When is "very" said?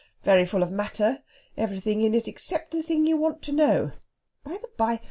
0.23-0.47